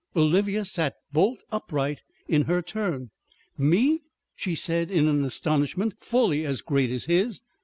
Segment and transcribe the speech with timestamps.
[0.15, 3.11] Olivia sat bolt upright in her turn.
[3.55, 3.99] "Me?"
[4.35, 7.39] she said in an astonishment fully as great as his.